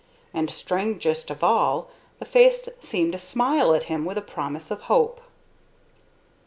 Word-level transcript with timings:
And, 0.33 0.49
strangest 0.49 1.29
of 1.29 1.43
all, 1.43 1.87
the 2.17 2.25
face 2.25 2.67
seemed 2.81 3.11
to 3.11 3.19
smile 3.19 3.75
at 3.75 3.83
him 3.83 4.03
with 4.03 4.17
a 4.17 4.21
promise 4.23 4.71
of 4.71 4.81
hope. 4.89 5.21